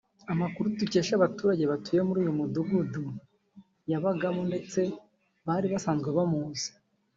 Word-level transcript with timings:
Amakuru 0.33 0.65
dukesha 0.79 1.13
abaturage 1.15 1.63
batuye 1.71 2.01
muri 2.07 2.19
uyu 2.23 2.37
mudugudu 2.39 3.03
yabagamo 3.91 4.41
ndetse 4.49 4.79
bari 5.47 5.67
basanzwe 5.73 6.09
bamuzi 6.17 6.69